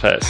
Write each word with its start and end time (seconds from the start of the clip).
Cześć. 0.00 0.26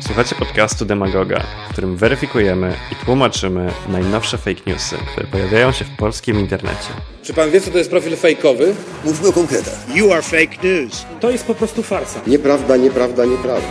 Słuchacie 0.00 0.36
podcastu 0.36 0.84
Demagoga, 0.84 1.44
w 1.68 1.72
którym 1.72 1.96
weryfikujemy 1.96 2.74
i 2.92 3.04
tłumaczymy 3.04 3.70
najnowsze 3.88 4.38
fake 4.38 4.60
newsy, 4.66 4.96
które 5.12 5.26
pojawiają 5.26 5.72
się 5.72 5.84
w 5.84 5.96
polskim 5.96 6.40
internecie. 6.40 6.88
Czy 7.22 7.34
pan 7.34 7.50
wie, 7.50 7.60
co 7.60 7.70
to 7.70 7.78
jest 7.78 7.90
profil 7.90 8.16
fejkowy? 8.16 8.74
Mówmy 9.04 9.28
o 9.28 9.32
konkretach. 9.32 9.96
You 9.96 10.12
are 10.12 10.22
fake 10.22 10.56
news. 10.62 11.06
To 11.20 11.30
jest 11.30 11.46
po 11.46 11.54
prostu 11.54 11.82
farsa. 11.82 12.20
Nieprawda, 12.26 12.76
nieprawda, 12.76 13.24
nieprawda. 13.24 13.68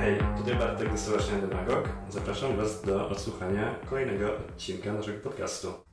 Hej, 0.00 0.18
tutaj 0.38 0.54
Bartek 0.54 0.88
ze 0.92 0.98
Stowarzyszenia 0.98 1.46
Demagog. 1.46 1.88
Zapraszam 2.10 2.56
Was 2.56 2.82
do 2.82 3.08
odsłuchania 3.08 3.74
kolejnego 3.90 4.26
odcinka 4.48 4.92
naszego 4.92 5.18
podcastu. 5.18 5.91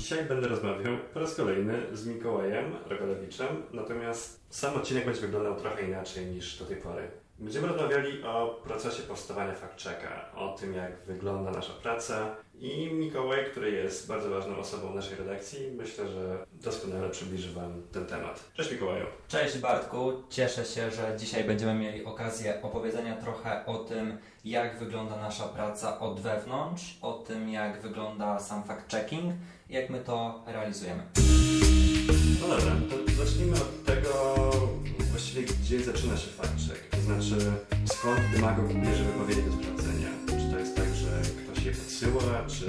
Dzisiaj 0.00 0.24
będę 0.24 0.48
rozmawiał 0.48 0.96
po 1.14 1.20
raz 1.20 1.34
kolejny 1.34 1.78
z 1.92 2.06
Mikołajem 2.06 2.64
Rogalewiczem, 2.86 3.48
natomiast 3.72 4.40
sam 4.50 4.74
odcinek 4.74 5.04
będzie 5.04 5.20
wyglądał 5.20 5.56
trochę 5.56 5.86
inaczej 5.86 6.26
niż 6.26 6.58
do 6.58 6.64
tej 6.64 6.76
pory. 6.76 7.10
Będziemy 7.40 7.68
rozmawiali 7.68 8.22
o 8.22 8.60
procesie 8.64 9.02
powstawania 9.02 9.52
fact-checka, 9.52 10.36
o 10.36 10.56
tym 10.58 10.74
jak 10.74 11.04
wygląda 11.06 11.50
nasza 11.50 11.72
praca 11.72 12.36
i 12.58 12.90
Mikołaj, 12.92 13.44
który 13.50 13.70
jest 13.70 14.08
bardzo 14.08 14.30
ważną 14.30 14.56
osobą 14.56 14.94
naszej 14.94 15.18
redakcji, 15.18 15.70
myślę, 15.76 16.08
że 16.08 16.46
doskonale 16.52 17.10
przybliży 17.10 17.52
Wam 17.52 17.82
ten 17.92 18.06
temat. 18.06 18.44
Cześć 18.54 18.72
Mikołaju. 18.72 19.06
Cześć 19.28 19.58
Bartku, 19.58 20.12
cieszę 20.30 20.64
się, 20.64 20.90
że 20.90 21.16
dzisiaj 21.18 21.44
będziemy 21.44 21.74
mieli 21.74 22.04
okazję 22.04 22.62
opowiedzenia 22.62 23.16
trochę 23.16 23.66
o 23.66 23.78
tym, 23.78 24.18
jak 24.44 24.78
wygląda 24.78 25.16
nasza 25.16 25.44
praca 25.44 26.00
od 26.00 26.20
wewnątrz, 26.20 26.98
o 27.02 27.12
tym, 27.12 27.48
jak 27.48 27.80
wygląda 27.80 28.40
sam 28.40 28.62
fact-checking 28.62 29.32
jak 29.70 29.90
my 29.90 30.00
to 30.00 30.42
realizujemy. 30.46 31.02
No 32.40 32.48
dobra, 32.48 32.72
to 32.90 33.24
zacznijmy 33.24 33.56
od 33.56 33.84
tego 33.84 34.10
właściwie, 35.10 35.42
gdzie 35.42 35.80
zaczyna 35.80 36.16
się 36.16 36.30
fact-check. 36.30 36.80
To 36.90 37.00
znaczy, 37.00 37.52
skąd 37.84 38.20
demagog 38.34 38.72
bierze 38.72 39.04
wypowiedzi 39.04 39.42
do 39.42 39.52
sprawdzenia? 39.52 40.08
Czy 40.26 40.52
to 40.52 40.58
jest 40.58 40.76
tak, 40.76 40.94
że 40.94 41.08
ktoś 41.44 41.64
je 41.64 41.72
podsyła, 41.72 42.22
czy, 42.48 42.64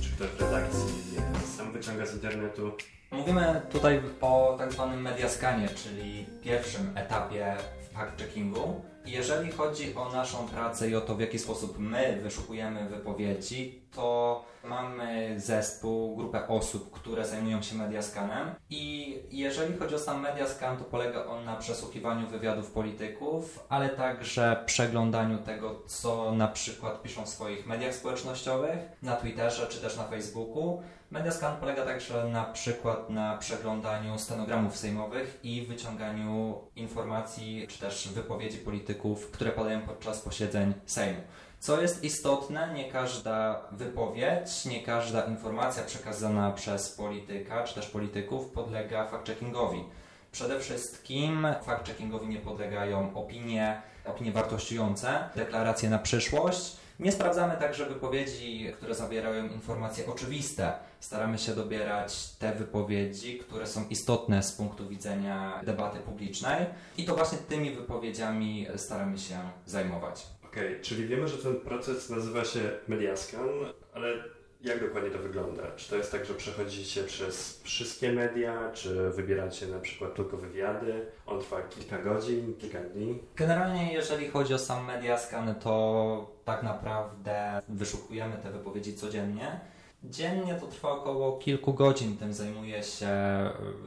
czy 0.00 0.10
ktoś 0.16 0.28
w 0.28 0.40
redakcji 0.40 1.14
je 1.14 1.46
sam 1.56 1.72
wyciąga 1.72 2.06
z 2.06 2.14
internetu? 2.14 2.72
Mówimy 3.10 3.62
tutaj 3.70 4.02
o 4.20 4.54
tak 4.58 4.72
zwanym 4.72 5.02
mediaskanie, 5.02 5.68
czyli 5.68 6.26
pierwszym 6.42 6.92
etapie 6.94 7.56
fact-checkingu. 7.94 8.74
Jeżeli 9.06 9.52
chodzi 9.52 9.94
o 9.94 10.12
naszą 10.12 10.48
pracę 10.48 10.90
i 10.90 10.94
o 10.94 11.00
to, 11.00 11.14
w 11.14 11.20
jaki 11.20 11.38
sposób 11.38 11.78
my 11.78 12.20
wyszukujemy 12.22 12.88
wypowiedzi, 12.88 13.82
to 13.94 14.44
mamy 14.64 15.40
zespół, 15.40 16.16
grupę 16.16 16.48
osób, 16.48 16.90
które 16.90 17.26
zajmują 17.26 17.62
się 17.62 17.76
mediaskanem 17.76 18.54
i 18.70 19.16
jeżeli 19.30 19.76
chodzi 19.76 19.94
o 19.94 19.98
sam 19.98 20.20
mediaskan, 20.20 20.76
to 20.76 20.84
polega 20.84 21.24
on 21.26 21.44
na 21.44 21.56
przesłuchiwaniu 21.56 22.26
wywiadów 22.26 22.70
polityków, 22.70 23.64
ale 23.68 23.88
także 23.88 24.62
przeglądaniu 24.66 25.38
tego, 25.38 25.82
co 25.86 26.32
na 26.32 26.48
przykład 26.48 27.02
piszą 27.02 27.24
w 27.24 27.28
swoich 27.28 27.66
mediach 27.66 27.94
społecznościowych, 27.94 28.78
na 29.02 29.16
Twitterze 29.16 29.66
czy 29.66 29.80
też 29.80 29.96
na 29.96 30.04
Facebooku. 30.04 30.82
Mediascan 31.10 31.56
polega 31.56 31.84
także 31.84 32.24
na 32.24 32.44
przykład 32.44 33.10
na 33.10 33.36
przeglądaniu 33.36 34.18
stenogramów 34.18 34.76
sejmowych 34.76 35.40
i 35.42 35.62
wyciąganiu 35.62 36.60
informacji 36.76 37.66
czy 37.68 37.78
też 37.78 38.08
wypowiedzi 38.08 38.58
polityków, 38.58 38.95
które 39.32 39.50
padają 39.50 39.80
podczas 39.80 40.20
posiedzeń 40.20 40.74
Sejmu. 40.86 41.20
Co 41.60 41.82
jest 41.82 42.04
istotne, 42.04 42.74
nie 42.74 42.92
każda 42.92 43.62
wypowiedź, 43.72 44.64
nie 44.64 44.82
każda 44.82 45.24
informacja 45.24 45.82
przekazana 45.82 46.50
przez 46.50 46.90
polityka 46.90 47.64
czy 47.64 47.74
też 47.74 47.86
polityków 47.86 48.50
podlega 48.50 49.10
fact-checkingowi. 49.10 49.84
Przede 50.32 50.60
wszystkim 50.60 51.46
fact-checkingowi 51.66 52.28
nie 52.28 52.38
podlegają 52.38 53.14
opinie, 53.14 53.82
opinie 54.04 54.32
wartościujące, 54.32 55.28
deklaracje 55.36 55.90
na 55.90 55.98
przyszłość. 55.98 56.76
Nie 57.00 57.12
sprawdzamy 57.12 57.56
także 57.56 57.86
wypowiedzi, 57.86 58.72
które 58.76 58.94
zawierają 58.94 59.48
informacje 59.48 60.06
oczywiste. 60.06 60.72
Staramy 61.00 61.38
się 61.38 61.54
dobierać 61.54 62.28
te 62.38 62.54
wypowiedzi, 62.54 63.38
które 63.38 63.66
są 63.66 63.88
istotne 63.88 64.42
z 64.42 64.52
punktu 64.52 64.88
widzenia 64.88 65.60
debaty 65.64 65.98
publicznej 65.98 66.66
i 66.98 67.04
to 67.04 67.16
właśnie 67.16 67.38
tymi 67.38 67.70
wypowiedziami 67.70 68.66
staramy 68.76 69.18
się 69.18 69.38
zajmować. 69.66 70.26
Okej, 70.44 70.68
okay, 70.68 70.80
czyli 70.80 71.06
wiemy, 71.06 71.28
że 71.28 71.38
ten 71.38 71.60
proces 71.60 72.10
nazywa 72.10 72.44
się 72.44 72.60
mediaskan, 72.88 73.48
ale 73.94 74.35
jak 74.60 74.80
dokładnie 74.80 75.10
to 75.10 75.18
wygląda? 75.18 75.62
Czy 75.76 75.90
to 75.90 75.96
jest 75.96 76.12
tak, 76.12 76.24
że 76.24 76.34
przechodzicie 76.34 77.04
przez 77.04 77.60
wszystkie 77.62 78.12
media, 78.12 78.70
czy 78.74 79.10
wybieracie 79.10 79.66
na 79.66 79.78
przykład 79.78 80.14
tylko 80.14 80.36
wywiady? 80.36 81.06
On 81.26 81.40
trwa 81.40 81.62
kilka 81.62 81.98
godzin, 81.98 82.54
kilka 82.54 82.80
dni? 82.80 83.18
Generalnie 83.36 83.92
jeżeli 83.92 84.28
chodzi 84.28 84.54
o 84.54 84.58
sam 84.58 84.84
mediaskan, 84.84 85.54
to 85.54 86.36
tak 86.44 86.62
naprawdę 86.62 87.62
wyszukujemy 87.68 88.36
te 88.36 88.50
wypowiedzi 88.50 88.94
codziennie. 88.94 89.60
Dziennie 90.04 90.54
to 90.54 90.66
trwa 90.66 90.90
około 90.90 91.38
kilku 91.38 91.74
godzin, 91.74 92.16
tym 92.16 92.32
zajmuje 92.32 92.82
się 92.82 93.08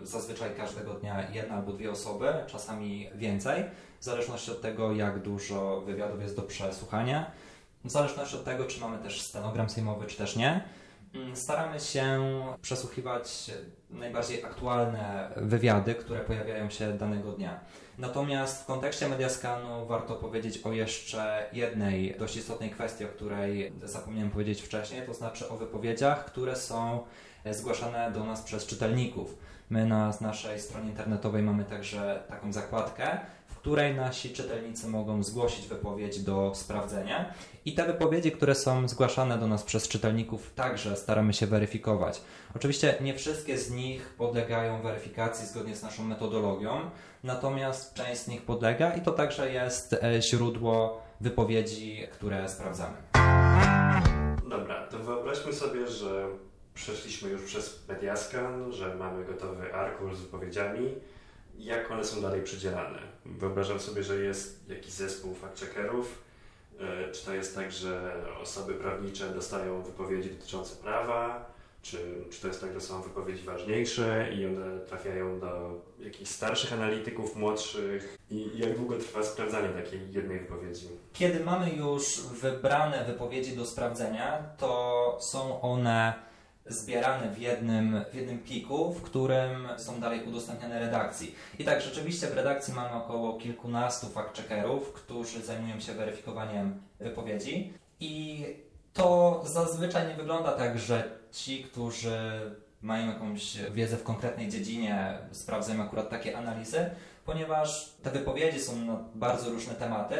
zazwyczaj 0.04 0.56
każdego 0.58 0.94
dnia 0.94 1.32
jedna 1.32 1.56
albo 1.56 1.74
dwie 1.74 1.92
osoby, 1.92 2.28
czasami 2.48 3.10
więcej, 3.16 3.64
w 4.00 4.04
zależności 4.04 4.52
od 4.52 4.62
tego, 4.62 4.92
jak 4.92 5.20
dużo 5.20 5.82
wywiadów 5.82 6.22
jest 6.22 6.36
do 6.36 6.42
przesłuchania, 6.42 7.32
w 7.86 7.92
zależności 7.92 8.36
od 8.36 8.44
tego, 8.44 8.66
czy 8.66 8.82
mamy 8.82 8.98
też 8.98 9.22
stenogram 9.22 9.70
sejmowy, 9.70 10.08
czy 10.08 10.18
też 10.18 10.36
nie. 10.36 10.64
Staramy 11.34 11.80
się 11.80 12.20
przesłuchiwać 12.62 13.52
najbardziej 13.90 14.46
aktualne 14.46 15.32
wywiady, 15.36 15.96
które 15.96 16.20
pojawiają 16.20 16.70
się 16.70 16.94
danego 16.94 17.32
dnia. 17.32 17.60
Natomiast 17.98 18.64
w 18.64 18.66
kontekście 18.66 19.10
mediaskanu 19.10 19.86
warto 19.86 20.16
powiedzieć 20.16 20.58
o 20.58 20.72
jeszcze 20.72 21.50
jednej 21.54 22.16
dość 22.20 22.36
istotnej 22.36 22.70
kwestii, 22.70 23.06
o 23.06 23.08
której 23.08 23.74
zapomniałem 23.84 24.32
powiedzieć 24.32 24.62
wcześniej, 24.62 25.06
to 25.06 25.14
znaczy 25.14 25.50
o 25.50 25.58
wypowiedziach, 25.58 26.26
które 26.26 26.56
są 26.56 27.04
zgłaszane 27.52 28.12
do 28.12 28.24
nas 28.24 28.42
przez 28.42 28.66
czytelników. 28.66 29.38
My 29.70 29.86
na 29.86 30.14
naszej 30.22 30.60
stronie 30.60 30.90
internetowej 30.90 31.44
mamy 31.44 31.66
także 31.66 32.24
taką 32.28 32.54
zakładkę, 32.54 33.20
której 33.60 33.96
nasi 33.96 34.30
czytelnicy 34.30 34.88
mogą 34.88 35.24
zgłosić 35.24 35.68
wypowiedź 35.68 36.20
do 36.20 36.52
sprawdzenia. 36.56 37.34
I 37.66 37.74
te 37.74 37.86
wypowiedzi, 37.86 38.32
które 38.32 38.56
są 38.56 38.88
zgłaszane 38.88 39.38
do 39.38 39.48
nas 39.48 39.64
przez 39.64 39.88
czytelników, 39.88 40.54
także 40.56 40.96
staramy 40.96 41.34
się 41.34 41.48
weryfikować. 41.48 42.22
Oczywiście 42.56 42.96
nie 43.02 43.14
wszystkie 43.16 43.58
z 43.58 43.72
nich 43.72 44.14
podlegają 44.18 44.82
weryfikacji 44.82 45.48
zgodnie 45.48 45.76
z 45.76 45.84
naszą 45.84 46.04
metodologią, 46.04 46.90
natomiast 47.24 47.94
część 47.94 48.22
z 48.22 48.28
nich 48.28 48.42
podlega 48.42 48.94
i 48.96 49.02
to 49.02 49.12
także 49.12 49.52
jest 49.52 49.96
źródło 50.20 51.02
wypowiedzi, 51.22 52.08
które 52.12 52.50
sprawdzamy. 52.50 52.98
Dobra, 54.50 54.88
to 54.88 55.00
wyobraźmy 55.00 55.54
sobie, 55.54 55.88
że 55.88 56.28
przeszliśmy 56.74 57.30
już 57.30 57.42
przez 57.42 57.88
Mediascan, 57.88 58.72
że 58.72 58.96
mamy 58.96 59.26
gotowy 59.26 59.74
arkusz 59.74 60.16
z 60.16 60.22
wypowiedziami. 60.22 60.96
Jak 61.60 61.92
one 61.92 62.06
są 62.06 62.22
dalej 62.22 62.42
przydzielane? 62.42 63.00
Wyobrażam 63.26 63.80
sobie, 63.80 64.04
że 64.04 64.16
jest 64.16 64.70
jakiś 64.70 64.92
zespół 64.92 65.34
fact-checkerów. 65.34 66.04
Czy 67.14 67.26
to 67.26 67.34
jest 67.34 67.56
tak, 67.56 67.72
że 67.72 68.16
osoby 68.42 68.74
prawnicze 68.74 69.30
dostają 69.30 69.82
wypowiedzi 69.82 70.30
dotyczące 70.30 70.76
prawa? 70.76 71.50
Czy, 71.82 71.98
czy 72.32 72.42
to 72.42 72.48
jest 72.48 72.62
tak, 72.62 72.74
że 72.74 72.82
są 72.82 73.02
wypowiedzi 73.02 73.44
ważniejsze 73.44 74.30
i 74.34 74.46
one 74.46 74.80
trafiają 74.80 75.40
do 75.40 75.82
jakichś 76.00 76.32
starszych 76.32 76.74
analityków, 76.74 77.36
młodszych? 77.36 78.18
I 78.32 78.50
jak 78.56 78.78
długo 78.78 78.98
trwa 78.98 79.24
sprawdzanie 79.24 79.70
takiej 79.70 80.12
jednej 80.12 80.40
wypowiedzi? 80.40 80.88
Kiedy 81.14 81.40
mamy 81.40 81.70
już 81.70 82.22
wybrane 82.42 83.06
wypowiedzi 83.06 83.58
do 83.58 83.66
sprawdzenia, 83.66 84.44
to 84.58 85.18
są 85.22 85.62
one 85.62 86.29
zbierane 86.70 87.30
w 87.30 87.38
jednym, 87.38 88.02
w 88.12 88.16
jednym 88.16 88.40
pliku, 88.40 88.94
w 88.94 89.02
którym 89.02 89.68
są 89.78 90.00
dalej 90.00 90.24
udostępniane 90.24 90.80
redakcji. 90.80 91.36
I 91.60 91.64
tak, 91.64 91.82
rzeczywiście 91.82 92.28
w 92.28 92.34
redakcji 92.34 92.74
mamy 92.74 92.94
około 92.94 93.38
kilkunastu 93.38 94.08
fact-checkerów, 94.08 94.80
którzy 94.94 95.42
zajmują 95.42 95.80
się 95.80 95.94
weryfikowaniem 95.94 96.82
wypowiedzi 97.00 97.74
i 98.00 98.46
to 98.94 99.42
zazwyczaj 99.46 100.08
nie 100.08 100.14
wygląda 100.16 100.52
tak, 100.52 100.80
że 100.80 101.20
ci, 101.32 101.64
którzy 101.64 102.20
mają 102.82 103.08
jakąś 103.08 103.58
wiedzę 103.58 103.98
w 103.98 104.04
konkretnej 104.04 104.50
dziedzinie, 104.50 105.18
sprawdzają 105.32 105.84
akurat 105.84 106.10
takie 106.10 106.38
analizy, 106.38 106.90
ponieważ 107.26 107.94
te 108.04 108.12
wypowiedzi 108.12 108.60
są 108.60 108.76
na 108.76 109.00
bardzo 109.16 109.50
różne 109.50 109.74
tematy 109.74 110.16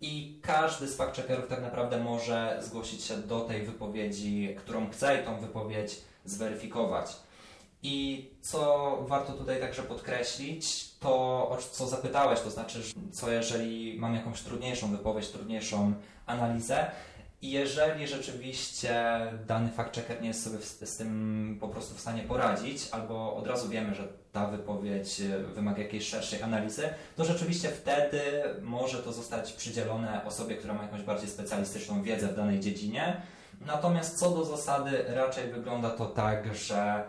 i 0.00 0.38
każdy 0.42 0.88
z 0.88 0.98
fact-checkerów 0.98 1.46
tak 1.48 1.62
naprawdę 1.62 1.98
może 1.98 2.58
zgłosić 2.60 3.04
się 3.04 3.16
do 3.16 3.40
tej 3.40 3.66
wypowiedzi, 3.66 4.56
którą 4.58 4.90
chce 4.90 5.20
i 5.20 5.24
tą 5.24 5.40
wypowiedź 5.40 6.00
zweryfikować. 6.24 7.16
I 7.82 8.26
co 8.40 8.96
warto 9.08 9.32
tutaj 9.32 9.60
także 9.60 9.82
podkreślić, 9.82 10.88
to 11.00 11.10
o 11.48 11.58
co 11.72 11.86
zapytałeś, 11.86 12.40
to 12.40 12.50
znaczy, 12.50 12.82
co 13.12 13.30
jeżeli 13.30 13.98
mam 13.98 14.14
jakąś 14.14 14.40
trudniejszą 14.40 14.90
wypowiedź, 14.90 15.28
trudniejszą 15.28 15.94
analizę, 16.26 16.90
I 17.42 17.50
jeżeli 17.50 18.06
rzeczywiście 18.08 19.20
dany 19.46 19.70
fact-checker 19.76 20.20
nie 20.20 20.28
jest 20.28 20.44
sobie 20.44 20.58
z 20.62 20.96
tym 20.96 21.58
po 21.60 21.68
prostu 21.68 21.94
w 21.94 22.00
stanie 22.00 22.22
poradzić, 22.22 22.88
albo 22.90 23.36
od 23.36 23.46
razu 23.46 23.68
wiemy, 23.68 23.94
że 23.94 24.08
ta 24.32 24.46
wypowiedź 24.46 25.22
wymaga 25.54 25.82
jakiejś 25.82 26.08
szerszej 26.08 26.42
analizy, 26.42 26.88
to 27.16 27.24
rzeczywiście 27.24 27.68
wtedy 27.68 28.20
może 28.62 28.98
to 28.98 29.12
zostać 29.12 29.52
przydzielone 29.52 30.24
osobie, 30.24 30.56
która 30.56 30.74
ma 30.74 30.82
jakąś 30.82 31.02
bardziej 31.02 31.28
specjalistyczną 31.28 32.02
wiedzę 32.02 32.28
w 32.28 32.36
danej 32.36 32.60
dziedzinie. 32.60 33.22
Natomiast 33.66 34.18
co 34.18 34.30
do 34.30 34.44
zasady, 34.44 35.04
raczej 35.08 35.52
wygląda 35.52 35.90
to 35.90 36.06
tak, 36.06 36.54
że, 36.54 37.04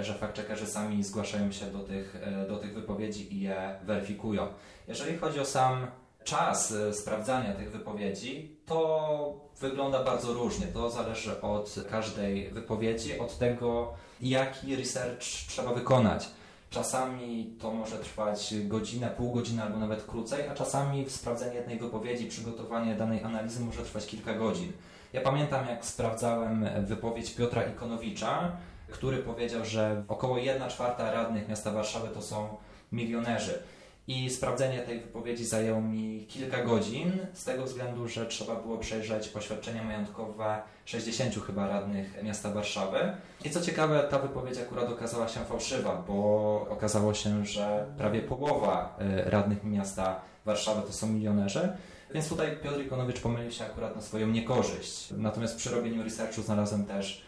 że 0.00 0.14
fact-checkerzy 0.14 0.66
sami 0.66 1.04
zgłaszają 1.04 1.52
się 1.52 1.66
do 1.66 1.78
tych, 1.78 2.16
do 2.48 2.56
tych 2.56 2.74
wypowiedzi 2.74 3.34
i 3.34 3.40
je 3.40 3.78
weryfikują. 3.82 4.48
Jeżeli 4.88 5.18
chodzi 5.18 5.40
o 5.40 5.44
sam 5.44 5.86
czas 6.24 6.72
e, 6.72 6.94
sprawdzania 6.94 7.52
tych 7.52 7.72
wypowiedzi, 7.72 8.56
to 8.66 9.40
wygląda 9.60 10.04
bardzo 10.04 10.32
różnie. 10.32 10.66
To 10.66 10.90
zależy 10.90 11.40
od 11.40 11.74
każdej 11.90 12.50
wypowiedzi, 12.50 13.18
od 13.18 13.38
tego, 13.38 13.92
jaki 14.20 14.76
research 14.76 15.22
trzeba 15.22 15.74
wykonać. 15.74 16.28
Czasami 16.70 17.56
to 17.60 17.70
może 17.70 17.96
trwać 17.98 18.54
godzinę, 18.64 19.10
pół 19.16 19.32
godziny 19.32 19.62
albo 19.62 19.78
nawet 19.78 20.04
krócej, 20.04 20.48
a 20.48 20.54
czasami 20.54 21.10
sprawdzenie 21.10 21.54
jednej 21.54 21.78
wypowiedzi, 21.78 22.26
przygotowanie 22.26 22.94
danej 22.94 23.22
analizy 23.22 23.60
może 23.60 23.82
trwać 23.82 24.06
kilka 24.06 24.34
godzin. 24.34 24.72
Ja 25.12 25.20
pamiętam, 25.20 25.66
jak 25.66 25.84
sprawdzałem 25.84 26.68
wypowiedź 26.84 27.34
Piotra 27.34 27.62
Ikonowicza, 27.62 28.52
który 28.88 29.18
powiedział, 29.18 29.64
że 29.64 30.04
około 30.08 30.38
1 30.38 30.70
czwarta 30.70 31.12
radnych 31.12 31.48
miasta 31.48 31.70
Warszawy 31.70 32.08
to 32.08 32.22
są 32.22 32.56
milionerzy. 32.92 33.62
I 34.06 34.30
sprawdzenie 34.30 34.78
tej 34.78 35.00
wypowiedzi 35.00 35.44
zajęło 35.44 35.80
mi 35.80 36.26
kilka 36.28 36.64
godzin, 36.64 37.12
z 37.32 37.44
tego 37.44 37.64
względu, 37.64 38.08
że 38.08 38.26
trzeba 38.26 38.56
było 38.56 38.78
przejrzeć 38.78 39.28
poświadczenia 39.28 39.84
majątkowe 39.84 40.62
60 40.84 41.46
chyba 41.46 41.68
radnych 41.68 42.22
miasta 42.22 42.50
Warszawy. 42.50 42.98
I 43.44 43.50
co 43.50 43.60
ciekawe, 43.60 44.08
ta 44.10 44.18
wypowiedź 44.18 44.58
akurat 44.58 44.90
okazała 44.90 45.28
się 45.28 45.40
fałszywa, 45.40 46.04
bo 46.08 46.66
okazało 46.70 47.14
się, 47.14 47.46
że 47.46 47.86
prawie 47.98 48.20
połowa 48.20 48.98
y, 49.26 49.30
radnych 49.30 49.64
miasta 49.64 50.20
Warszawy 50.44 50.82
to 50.82 50.92
są 50.92 51.06
milionerzy. 51.06 51.68
Więc 52.14 52.28
tutaj 52.28 52.56
Piotr 52.62 52.80
Ikonowicz 52.80 53.20
pomylił 53.20 53.50
się 53.50 53.64
akurat 53.64 53.96
na 53.96 54.02
swoją 54.02 54.26
niekorzyść. 54.26 55.10
Natomiast 55.16 55.56
przy 55.56 55.70
robieniu 55.70 56.02
researchu 56.02 56.42
znalazłem 56.42 56.86
też 56.86 57.24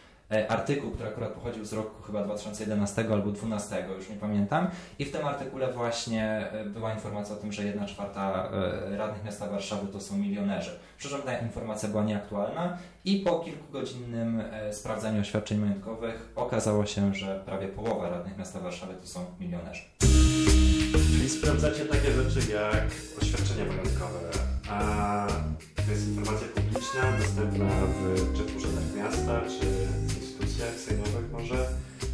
artykuł, 0.47 0.91
który 0.91 1.09
akurat 1.09 1.31
pochodził 1.31 1.65
z 1.65 1.73
roku 1.73 2.03
chyba 2.03 2.23
2011 2.23 3.01
albo 3.01 3.31
2012, 3.31 3.85
już 3.97 4.09
nie 4.09 4.15
pamiętam. 4.15 4.67
I 4.99 5.05
w 5.05 5.11
tym 5.11 5.25
artykule 5.25 5.73
właśnie 5.73 6.51
e, 6.51 6.65
była 6.65 6.93
informacja 6.93 7.35
o 7.35 7.39
tym, 7.39 7.51
że 7.51 7.63
1 7.63 7.87
czwarta 7.87 8.49
e, 8.93 8.97
radnych 8.97 9.23
miasta 9.23 9.47
Warszawy 9.47 9.87
to 9.87 9.99
są 9.99 10.17
milionerzy. 10.17 10.71
Przy 10.97 11.09
czym 11.09 11.21
ta 11.21 11.37
informacja 11.37 11.89
była 11.89 12.03
nieaktualna 12.03 12.77
i 13.05 13.19
po 13.19 13.39
kilkugodzinnym 13.39 14.43
sprawdzaniu 14.71 15.21
oświadczeń 15.21 15.57
majątkowych 15.57 16.29
okazało 16.35 16.85
się, 16.85 17.15
że 17.15 17.41
prawie 17.45 17.67
połowa 17.67 18.09
radnych 18.09 18.37
miasta 18.37 18.59
Warszawy 18.59 18.93
to 18.93 19.07
są 19.07 19.25
milionerzy. 19.39 19.81
Czyli 20.91 21.29
sprawdzacie 21.29 21.85
takie 21.85 22.11
rzeczy 22.11 22.51
jak 22.51 22.85
oświadczenia 23.21 23.65
majątkowe, 23.65 24.19
a 24.69 25.27
to 25.85 25.91
jest 25.91 26.07
informacja 26.07 26.47
publiczna, 26.47 27.17
dostępna 27.19 27.65
w 27.65 28.37
czy 28.37 28.57
urzędach 28.57 28.95
miasta, 28.95 29.41
czy 29.41 30.06
instytucjach 30.57 30.79
sejmowych 30.79 31.31
może. 31.31 31.67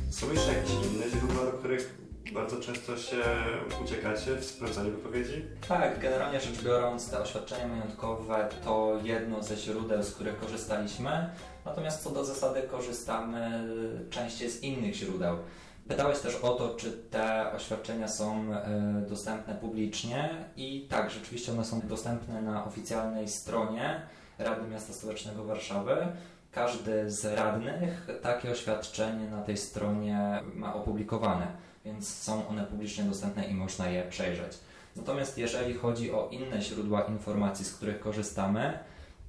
Są 0.09 0.31
jeszcze 0.31 0.53
jakieś 0.53 0.71
inne 0.71 1.09
źródła, 1.09 1.45
do 1.45 1.51
których 1.51 1.97
bardzo 2.33 2.59
często 2.59 2.97
się 2.97 3.23
uciekacie 3.83 4.35
w 4.35 4.45
sprawdzaniu 4.45 4.91
wypowiedzi? 4.91 5.45
Tak, 5.67 5.99
generalnie 5.99 6.39
rzecz 6.39 6.63
biorąc, 6.63 7.09
te 7.09 7.19
oświadczenia 7.19 7.67
majątkowe 7.67 8.49
to 8.63 8.99
jedno 9.03 9.43
ze 9.43 9.57
źródeł, 9.57 10.03
z 10.03 10.11
których 10.11 10.39
korzystaliśmy. 10.39 11.29
Natomiast 11.65 12.03
co 12.03 12.09
do 12.09 12.25
zasady 12.25 12.61
korzystamy 12.61 13.67
częściej 14.09 14.49
z 14.49 14.63
innych 14.63 14.93
źródeł. 14.93 15.37
Pytałeś 15.87 16.19
też 16.19 16.35
o 16.35 16.49
to, 16.49 16.75
czy 16.75 16.91
te 16.91 17.51
oświadczenia 17.51 18.07
są 18.07 18.53
e, 18.53 19.05
dostępne 19.09 19.55
publicznie 19.55 20.29
i 20.55 20.87
tak, 20.89 21.11
rzeczywiście 21.11 21.51
one 21.51 21.65
są 21.65 21.81
dostępne 21.81 22.41
na 22.41 22.65
oficjalnej 22.65 23.27
stronie 23.27 24.01
Rady 24.39 24.67
Miasta 24.67 24.93
Stołecznego 24.93 25.43
Warszawy. 25.43 26.07
Każdy 26.53 27.11
z 27.11 27.25
radnych 27.25 28.07
takie 28.21 28.51
oświadczenie 28.51 29.29
na 29.29 29.41
tej 29.41 29.57
stronie 29.57 30.41
ma 30.55 30.73
opublikowane, 30.73 31.47
więc 31.85 32.17
są 32.17 32.47
one 32.47 32.63
publicznie 32.63 33.03
dostępne 33.03 33.47
i 33.47 33.53
można 33.53 33.89
je 33.89 34.03
przejrzeć. 34.03 34.57
Natomiast 34.95 35.37
jeżeli 35.37 35.73
chodzi 35.73 36.11
o 36.11 36.27
inne 36.31 36.61
źródła 36.61 37.01
informacji, 37.01 37.65
z 37.65 37.73
których 37.73 37.99
korzystamy, 37.99 38.79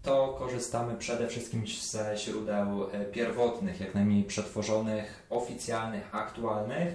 to 0.03 0.37
korzystamy 0.39 0.95
przede 0.95 1.29
wszystkim 1.29 1.67
ze 1.67 2.17
źródeł 2.17 2.91
e, 2.93 3.05
pierwotnych, 3.05 3.81
jak 3.81 3.95
najmniej 3.95 4.25
przetworzonych, 4.25 5.27
oficjalnych, 5.31 6.15
aktualnych. 6.15 6.95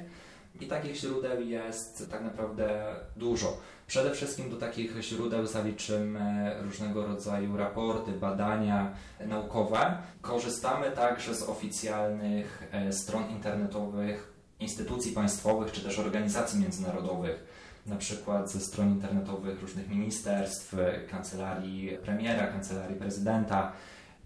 I 0.62 0.68
takich 0.68 0.96
źródeł 0.96 1.42
jest 1.42 2.12
tak 2.12 2.22
naprawdę 2.22 2.96
dużo. 3.16 3.57
Przede 3.88 4.12
wszystkim 4.12 4.50
do 4.50 4.57
takich 4.57 5.01
źródeł 5.01 5.46
zaliczymy 5.48 6.56
różnego 6.62 7.07
rodzaju 7.07 7.57
raporty, 7.57 8.12
badania 8.12 8.94
naukowe. 9.28 9.98
Korzystamy 10.22 10.92
także 10.92 11.36
z 11.36 11.44
oficjalnych 11.44 12.63
e, 12.72 12.94
stron 12.94 13.30
internetowych 13.30 14.34
instytucji 14.60 15.12
państwowych 15.12 15.72
czy 15.72 15.84
też 15.84 16.00
organizacji 16.00 16.60
międzynarodowych 16.60 17.44
na 17.86 17.95
przykład 17.95 18.52
ze 18.52 18.60
stron 18.60 18.90
internetowych 18.90 19.62
różnych 19.62 19.90
ministerstw, 19.90 20.75
kancelarii 21.12 21.98
premiera, 22.04 22.48
kancelarii 22.48 22.95
prezydenta, 22.95 23.72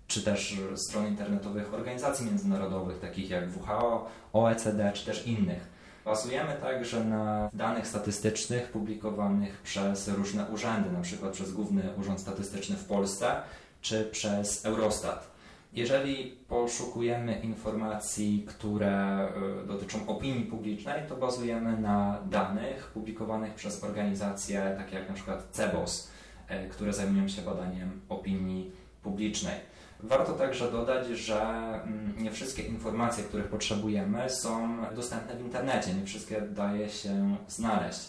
czy 0.07 0.23
też 0.23 0.57
stron 0.75 1.07
internetowych 1.07 1.73
organizacji 1.73 2.25
międzynarodowych, 2.25 2.99
takich 2.99 3.29
jak 3.29 3.43
WHO, 3.57 4.09
OECD, 4.33 4.91
czy 4.93 5.05
też 5.05 5.27
innych. 5.27 5.72
Bazujemy 6.05 6.53
także 6.61 7.03
na 7.03 7.49
danych 7.53 7.87
statystycznych 7.87 8.71
publikowanych 8.71 9.61
przez 9.61 10.07
różne 10.07 10.45
urzędy, 10.45 10.91
na 10.91 11.01
przykład 11.01 11.33
przez 11.33 11.51
Główny 11.51 11.83
Urząd 11.99 12.19
Statystyczny 12.19 12.75
w 12.75 12.85
Polsce, 12.85 13.41
czy 13.81 14.05
przez 14.11 14.65
Eurostat. 14.65 15.33
Jeżeli 15.73 16.37
poszukujemy 16.47 17.39
informacji, 17.39 18.45
które 18.47 19.27
e, 19.63 19.67
dotyczą 19.67 20.07
opinii 20.07 20.45
publicznej, 20.45 21.01
to 21.09 21.15
bazujemy 21.15 21.77
na 21.77 22.19
danych 22.25 22.87
publikowanych 22.87 23.53
przez 23.53 23.83
organizacje 23.83 24.75
takie 24.77 24.95
jak 24.95 25.09
na 25.09 25.15
przykład 25.15 25.47
CEBOS, 25.51 26.11
e, 26.47 26.67
które 26.67 26.93
zajmują 26.93 27.27
się 27.27 27.41
badaniem 27.41 28.01
opinii 28.09 28.71
publicznej. 29.03 29.55
Warto 29.99 30.33
także 30.33 30.71
dodać, 30.71 31.07
że 31.07 31.41
mm, 31.83 32.13
nie 32.23 32.31
wszystkie 32.31 32.63
informacje, 32.63 33.23
których 33.23 33.47
potrzebujemy, 33.47 34.29
są 34.29 34.77
dostępne 34.95 35.35
w 35.35 35.41
internecie, 35.41 35.93
nie 35.93 36.05
wszystkie 36.05 36.41
daje 36.41 36.89
się 36.89 37.35
znaleźć. 37.47 37.99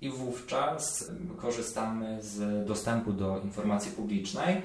I 0.00 0.10
wówczas 0.10 1.10
korzystamy 1.36 2.22
z 2.22 2.66
dostępu 2.66 3.12
do 3.12 3.40
informacji 3.44 3.92
publicznej, 3.92 4.62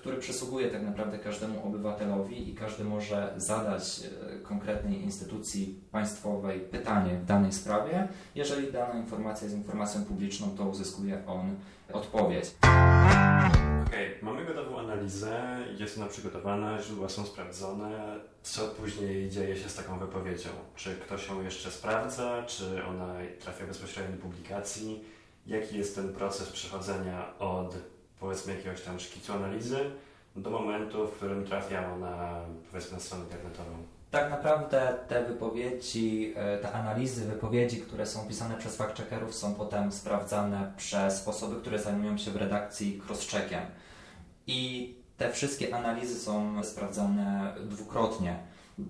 który 0.00 0.16
przysługuje 0.16 0.70
tak 0.70 0.82
naprawdę 0.82 1.18
każdemu 1.18 1.66
obywatelowi 1.66 2.50
i 2.50 2.54
każdy 2.54 2.84
może 2.84 3.34
zadać 3.36 4.00
e, 4.00 4.38
konkretnej 4.38 5.02
instytucji 5.02 5.80
państwowej 5.92 6.60
pytanie 6.60 7.18
w 7.18 7.24
danej 7.24 7.52
sprawie. 7.52 8.08
Jeżeli 8.34 8.72
dana 8.72 8.94
informacja 8.94 9.44
jest 9.44 9.56
informacją 9.56 10.04
publiczną, 10.04 10.50
to 10.56 10.64
uzyskuje 10.64 11.22
on 11.26 11.56
odpowiedź. 11.92 12.54
Okej, 13.90 14.08
okay, 14.08 14.22
mamy 14.22 14.44
gotową 14.44 14.78
analizę, 14.78 15.58
jest 15.78 15.98
ona 15.98 16.06
przygotowana, 16.06 16.82
źródła 16.82 17.08
są 17.08 17.26
sprawdzone. 17.26 18.20
Co 18.42 18.68
później 18.68 19.30
dzieje 19.30 19.56
się 19.56 19.68
z 19.68 19.74
taką 19.74 19.98
wypowiedzią? 19.98 20.48
Czy 20.76 20.96
ktoś 20.96 21.28
ją 21.28 21.42
jeszcze 21.42 21.70
sprawdza, 21.70 22.42
czy 22.42 22.84
ona 22.84 23.14
trafia 23.40 23.66
bezpośrednio 23.66 24.16
do 24.16 24.22
publikacji? 24.22 25.04
Jaki 25.46 25.78
jest 25.78 25.94
ten 25.94 26.12
proces 26.12 26.48
przechodzenia 26.48 27.38
od 27.38 27.74
powiedzmy 28.20 28.56
jakiegoś 28.56 28.80
tam 28.82 29.00
szkicu 29.00 29.32
analizy 29.32 29.90
do 30.36 30.50
momentu, 30.50 31.06
w 31.06 31.12
którym 31.12 31.46
trafia 31.46 31.92
ona 31.92 32.40
powiedzmy 32.70 32.92
na 32.92 33.00
stronę 33.00 33.24
internetową. 33.24 33.86
Tak 34.10 34.30
naprawdę 34.30 34.94
te 35.08 35.24
wypowiedzi, 35.24 36.34
e, 36.36 36.58
te 36.58 36.72
analizy 36.72 37.24
wypowiedzi, 37.24 37.80
które 37.80 38.06
są 38.06 38.28
pisane 38.28 38.56
przez 38.56 38.78
fact-checkerów 38.78 39.32
są 39.32 39.54
potem 39.54 39.92
sprawdzane 39.92 40.72
przez 40.76 41.28
osoby, 41.28 41.60
które 41.60 41.78
zajmują 41.78 42.18
się 42.18 42.30
w 42.30 42.36
redakcji 42.36 43.02
cross-checkiem. 43.08 43.60
I 44.46 44.94
te 45.16 45.30
wszystkie 45.32 45.74
analizy 45.74 46.20
są 46.20 46.64
sprawdzane 46.64 47.54
dwukrotnie 47.64 48.38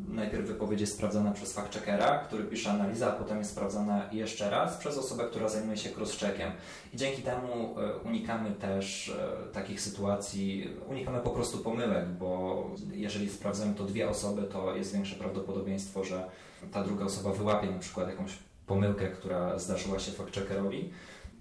najpierw 0.08 0.46
wypowiedź 0.46 0.80
jest 0.80 0.94
sprawdzana 0.94 1.32
przez 1.32 1.56
fact-checkera, 1.56 2.24
który 2.26 2.44
pisze 2.44 2.70
analizę, 2.70 3.06
a 3.06 3.12
potem 3.12 3.38
jest 3.38 3.50
sprawdzana 3.50 4.08
jeszcze 4.12 4.50
raz 4.50 4.76
przez 4.76 4.98
osobę, 4.98 5.24
która 5.24 5.48
zajmuje 5.48 5.76
się 5.76 5.90
cross-checkiem. 5.90 6.50
I 6.94 6.96
dzięki 6.96 7.22
temu 7.22 7.74
e, 7.78 7.96
unikamy 7.98 8.50
też 8.50 9.08
e, 9.08 9.52
takich 9.52 9.80
sytuacji, 9.80 10.70
unikamy 10.88 11.20
po 11.20 11.30
prostu 11.30 11.58
pomyłek, 11.58 12.08
bo 12.08 12.70
jeżeli 12.92 13.30
sprawdzamy 13.30 13.74
to 13.74 13.84
dwie 13.84 14.08
osoby, 14.08 14.42
to 14.42 14.76
jest 14.76 14.92
większe 14.92 15.16
prawdopodobieństwo, 15.16 16.04
że 16.04 16.30
ta 16.72 16.84
druga 16.84 17.04
osoba 17.04 17.32
wyłapie 17.32 17.70
na 17.70 17.78
przykład 17.78 18.08
jakąś 18.08 18.38
pomyłkę, 18.66 19.08
która 19.08 19.58
zdarzyła 19.58 19.98
się 19.98 20.12
fact-checkerowi. 20.12 20.84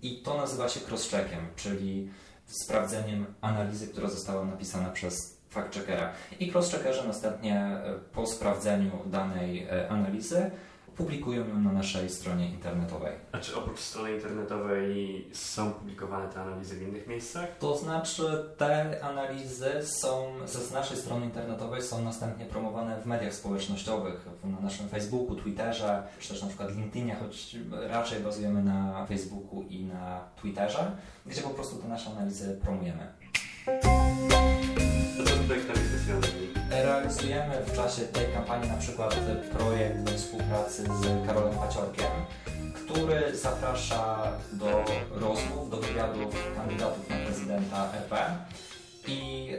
I 0.01 0.21
to 0.21 0.37
nazywa 0.37 0.69
się 0.69 0.79
cross-checkiem, 0.79 1.39
czyli 1.55 2.09
sprawdzeniem 2.45 3.25
analizy, 3.41 3.87
która 3.87 4.09
została 4.09 4.45
napisana 4.45 4.89
przez 4.89 5.38
fact-checkera. 5.53 6.09
I 6.39 6.51
cross-checkerzy 6.51 7.07
następnie 7.07 7.55
e, 7.55 7.93
po 8.13 8.27
sprawdzeniu 8.27 8.91
danej 9.05 9.63
e, 9.63 9.89
analizy 9.89 10.51
publikują 10.99 11.47
ją 11.47 11.59
na 11.59 11.71
naszej 11.71 12.09
stronie 12.09 12.49
internetowej. 12.49 13.13
A 13.31 13.37
czy 13.37 13.55
oprócz 13.55 13.79
strony 13.79 14.15
internetowej 14.15 15.27
są 15.33 15.71
publikowane 15.71 16.29
te 16.29 16.41
analizy 16.41 16.75
w 16.75 16.81
innych 16.81 17.07
miejscach? 17.07 17.57
To 17.59 17.77
znaczy 17.77 18.49
te 18.57 19.03
analizy 19.03 19.71
są 19.83 20.33
z 20.45 20.71
naszej 20.71 20.97
strony 20.97 21.25
internetowej 21.25 21.81
są 21.81 22.01
następnie 22.01 22.45
promowane 22.45 23.01
w 23.01 23.05
mediach 23.05 23.33
społecznościowych, 23.33 24.25
na 24.43 24.59
naszym 24.59 24.89
Facebooku, 24.89 25.35
Twitterze, 25.35 26.03
czy 26.19 26.29
też 26.29 26.41
na 26.41 26.47
przykład 26.47 26.75
LinkedInie, 26.75 27.15
choć 27.15 27.55
raczej 27.71 28.19
bazujemy 28.19 28.63
na 28.63 29.05
Facebooku 29.05 29.61
i 29.61 29.83
na 29.83 30.21
Twitterze, 30.41 30.91
gdzie 31.25 31.41
po 31.41 31.49
prostu 31.49 31.75
te 31.75 31.87
nasze 31.87 32.09
analizy 32.09 32.59
promujemy. 32.61 33.07
Projektami 35.49 35.79
specjalnymi? 35.79 36.47
Realizujemy 36.69 37.65
w 37.65 37.75
czasie 37.75 38.01
tej 38.01 38.33
kampanii 38.33 38.69
na 38.69 38.77
przykład 38.77 39.15
projekt 39.57 40.09
współpracy 40.09 40.83
z 40.83 41.27
Karolem 41.27 41.57
Paciorkiem, 41.57 42.11
który 42.75 43.37
zaprasza 43.37 44.31
do 44.53 44.85
rozmów, 45.11 45.69
do 45.69 45.77
wywiadów 45.77 46.55
kandydatów 46.55 47.09
na 47.09 47.15
prezydenta 47.15 47.93
RP 47.93 48.35
i 49.07 49.49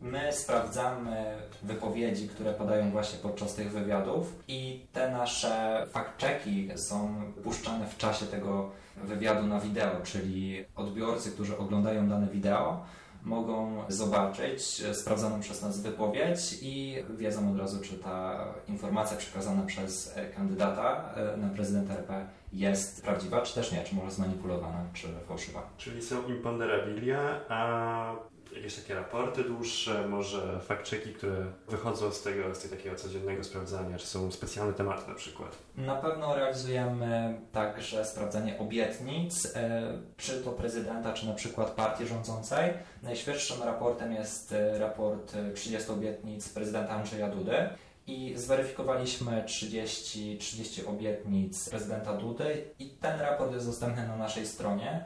my 0.00 0.32
sprawdzamy 0.32 1.36
wypowiedzi, 1.62 2.28
które 2.28 2.52
padają 2.52 2.90
właśnie 2.90 3.18
podczas 3.18 3.54
tych 3.54 3.72
wywiadów 3.72 4.32
i 4.48 4.86
te 4.92 5.10
nasze 5.10 5.86
fact-checki 5.92 6.78
są 6.78 7.22
puszczane 7.44 7.86
w 7.86 7.96
czasie 7.96 8.26
tego 8.26 8.70
wywiadu 9.04 9.46
na 9.46 9.60
wideo, 9.60 10.00
czyli 10.04 10.64
odbiorcy, 10.76 11.30
którzy 11.30 11.58
oglądają 11.58 12.08
dane 12.08 12.26
wideo 12.26 12.84
mogą 13.24 13.84
zobaczyć 13.88 14.62
sprawdzoną 14.92 15.40
przez 15.40 15.62
nas 15.62 15.80
wypowiedź 15.80 16.58
i 16.62 16.96
wiedzą 17.18 17.50
od 17.50 17.58
razu, 17.58 17.80
czy 17.80 17.98
ta 17.98 18.44
informacja 18.68 19.16
przekazana 19.16 19.62
przez 19.62 20.14
kandydata 20.36 21.14
e, 21.16 21.36
na 21.36 21.48
prezydenta 21.48 21.94
RP 21.94 22.26
jest 22.52 23.02
prawdziwa, 23.02 23.40
czy 23.40 23.54
też 23.54 23.72
nie, 23.72 23.84
czy 23.84 23.94
może 23.94 24.10
zmanipulowana, 24.10 24.84
czy 24.92 25.08
fałszywa. 25.28 25.62
Czyli 25.76 26.02
są 26.02 26.28
imponderabilia, 26.28 27.40
a 27.48 28.31
jakieś 28.56 28.74
takie 28.74 28.94
raporty 28.94 29.44
dłuższe, 29.44 30.08
może 30.08 30.60
fact-checki, 30.68 31.14
które 31.14 31.46
wychodzą 31.68 32.12
z 32.12 32.22
tego, 32.22 32.54
z 32.54 32.58
tego 32.58 32.76
takiego 32.76 32.96
codziennego 32.96 33.44
sprawdzania, 33.44 33.98
czy 33.98 34.06
są 34.06 34.32
specjalne 34.32 34.72
tematy 34.72 35.08
na 35.08 35.14
przykład? 35.14 35.58
Na 35.76 35.96
pewno 35.96 36.34
realizujemy 36.34 37.40
także 37.52 38.04
sprawdzanie 38.04 38.58
obietnic, 38.58 39.52
e, 39.56 39.82
czy 40.16 40.40
to 40.40 40.50
prezydenta, 40.50 41.12
czy 41.12 41.26
na 41.26 41.34
przykład 41.34 41.70
partii 41.70 42.06
rządzącej. 42.06 42.72
Najświeższym 43.02 43.62
raportem 43.62 44.12
jest 44.12 44.52
e, 44.52 44.78
raport 44.78 45.36
30 45.54 45.92
obietnic 45.92 46.48
prezydenta 46.48 46.92
Andrzeja 46.92 47.28
Dudy. 47.28 47.68
I 48.06 48.34
zweryfikowaliśmy 48.36 49.44
30, 49.46 50.38
30 50.38 50.86
obietnic 50.86 51.68
prezydenta 51.70 52.12
Dudy 52.12 52.64
i 52.78 52.86
ten 52.90 53.20
raport 53.20 53.52
jest 53.52 53.66
dostępny 53.66 54.08
na 54.08 54.16
naszej 54.16 54.46
stronie. 54.46 55.04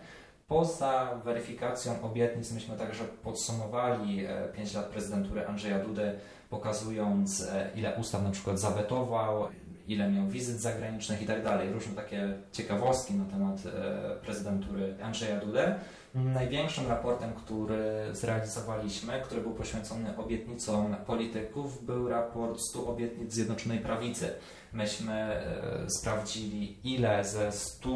Poza 0.48 1.20
weryfikacją 1.24 2.02
obietnic 2.02 2.52
myśmy 2.52 2.76
także 2.76 3.04
podsumowali 3.04 4.26
5 4.56 4.74
lat 4.74 4.86
prezydentury 4.86 5.46
Andrzeja 5.46 5.78
Dudy, 5.78 6.18
pokazując 6.50 7.48
ile 7.74 7.96
ustaw 7.96 8.22
na 8.22 8.30
przykład 8.30 8.58
zawetował, 8.58 9.48
ile 9.88 10.10
miał 10.10 10.26
wizyt 10.26 10.60
zagranicznych 10.60 11.22
i 11.22 11.26
tak 11.26 11.44
dalej. 11.44 11.72
Różne 11.72 11.94
takie 11.94 12.28
ciekawostki 12.52 13.14
na 13.14 13.24
temat 13.24 13.62
prezydentury 14.22 14.96
Andrzeja 15.02 15.40
Dudy. 15.40 15.74
Największym 16.14 16.88
raportem, 16.88 17.32
który 17.32 18.06
zrealizowaliśmy, 18.12 19.20
który 19.20 19.40
był 19.40 19.54
poświęcony 19.54 20.16
obietnicom 20.16 20.96
polityków, 21.06 21.84
był 21.84 22.08
raport 22.08 22.60
100 22.60 22.86
obietnic 22.86 23.32
Zjednoczonej 23.32 23.78
Prawicy. 23.78 24.30
Myśmy 24.72 25.42
sprawdzili, 25.88 26.78
ile 26.84 27.24
ze 27.24 27.52
100 27.52 27.88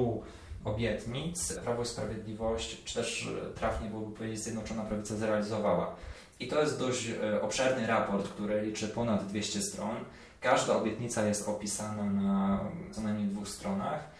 obietnic 0.65 1.53
Prawo 1.65 1.83
i 1.83 1.87
Sprawiedliwość, 1.87 2.85
czy 2.85 2.95
też 2.95 3.29
trafnie 3.55 3.91
byłoby 3.91 4.17
powiedzieć 4.17 4.41
Zjednoczona 4.41 4.83
Prawica 4.83 5.17
zrealizowała. 5.17 5.97
I 6.41 6.49
to 6.49 6.61
jest 6.61 6.79
dość 6.79 7.07
obszerny 7.43 7.87
raport, 7.87 8.29
który 8.29 8.63
liczy 8.63 8.89
ponad 8.89 9.27
200 9.27 9.63
stron. 9.63 9.97
Każda 10.41 10.77
obietnica 10.77 11.27
jest 11.27 11.49
opisana 11.49 12.05
na 12.05 12.61
co 12.93 13.01
najmniej 13.01 13.29
dwóch 13.29 13.49
stronach. 13.49 14.11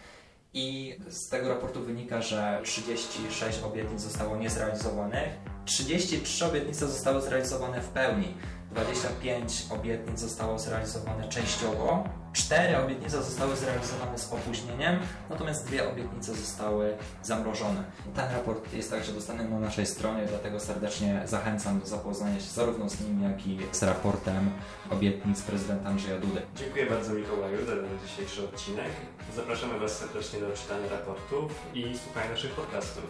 I 0.53 0.97
z 1.09 1.29
tego 1.29 1.49
raportu 1.49 1.81
wynika, 1.81 2.21
że 2.21 2.61
36 2.63 3.59
obietnic 3.63 4.01
zostało 4.01 4.37
niezrealizowanych, 4.37 5.29
33 5.65 6.45
obietnice 6.45 6.87
zostały 6.87 7.21
zrealizowane 7.21 7.81
w 7.81 7.87
pełni, 7.87 8.33
25 8.71 9.65
obietnic 9.69 10.19
zostało 10.19 10.59
zrealizowane 10.59 11.29
częściowo, 11.29 12.03
4 12.33 12.77
obietnice 12.77 13.23
zostały 13.23 13.55
zrealizowane 13.55 14.17
z 14.17 14.33
opóźnieniem, 14.33 14.99
natomiast 15.29 15.65
dwie 15.65 15.89
obietnice 15.89 16.33
zostały 16.33 16.97
zamrożone. 17.23 17.83
Ten 18.15 18.31
raport 18.31 18.73
jest 18.73 18.91
także 18.91 19.11
dostępny 19.11 19.49
na 19.49 19.59
naszej 19.59 19.85
stronie, 19.85 20.25
dlatego 20.25 20.59
serdecznie 20.59 21.21
zachęcam 21.25 21.79
do 21.79 21.85
zapoznania 21.85 22.39
się 22.39 22.49
zarówno 22.49 22.89
z 22.89 23.01
nim, 23.01 23.23
jak 23.23 23.47
i 23.47 23.59
z 23.71 23.83
raportem 23.83 24.51
obietnic 24.89 25.41
prezydenta 25.41 25.89
Andrzeja 25.89 26.19
Dudy. 26.19 26.41
Dziękuję 26.55 26.85
bardzo 26.85 27.13
Mikołaju 27.13 27.65
za 27.65 27.71
ten 27.71 27.99
dzisiejszy 28.07 28.43
odcinek. 28.43 28.91
Zapraszamy 29.35 29.79
Was 29.79 29.97
serdecznie 29.97 30.39
do 30.39 30.51
czytania 30.51 30.89
raportów 30.89 31.51
i 31.73 31.97
słuchania 31.97 32.29
naszych 32.29 32.51
podcastów. 32.51 33.03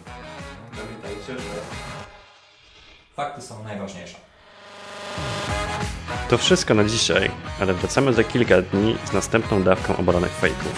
Pamiętajcie, 0.70 1.42
że 1.42 1.54
fakty 3.16 3.42
są 3.42 3.64
najważniejsze. 3.64 4.31
To 6.30 6.38
wszystko 6.38 6.74
na 6.74 6.84
dzisiaj, 6.84 7.30
ale 7.60 7.74
wracamy 7.74 8.12
za 8.12 8.24
kilka 8.24 8.62
dni 8.62 8.96
z 9.04 9.12
następną 9.12 9.62
dawką 9.62 9.96
obalonych 9.96 10.32
fejków. 10.32 10.72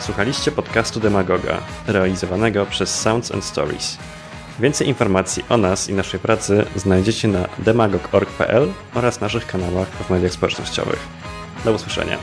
Słuchaliście 0.00 0.52
podcastu 0.52 1.00
Demagoga, 1.00 1.60
realizowanego 1.86 2.66
przez 2.66 3.00
Sounds 3.00 3.32
and 3.32 3.44
Stories. 3.44 3.98
Więcej 4.60 4.88
informacji 4.88 5.44
o 5.48 5.56
nas 5.56 5.88
i 5.88 5.94
naszej 5.94 6.20
pracy 6.20 6.64
znajdziecie 6.76 7.28
na 7.28 7.48
demagog.org.pl 7.58 8.72
oraz 8.94 9.20
naszych 9.20 9.46
kanałach 9.46 9.88
w 9.88 10.10
mediach 10.10 10.32
społecznościowych. 10.32 10.98
Do 11.64 11.72
usłyszenia. 11.72 12.18